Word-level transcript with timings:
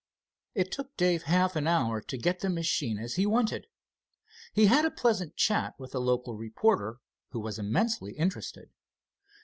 It 0.55 0.71
took 0.71 0.97
Dave 0.97 1.21
half 1.29 1.55
an 1.55 1.67
hour 1.67 2.01
to 2.01 2.17
get 2.17 2.39
the 2.39 2.49
machine 2.49 2.97
as 2.97 3.17
he 3.17 3.27
wanted. 3.27 3.67
He 4.51 4.65
had 4.65 4.83
a 4.83 4.89
pleasant 4.89 5.35
chat 5.35 5.75
with 5.77 5.91
the 5.91 6.01
local 6.01 6.35
reporter, 6.35 6.97
who 7.33 7.39
was 7.39 7.59
immensely 7.59 8.13
interested. 8.13 8.71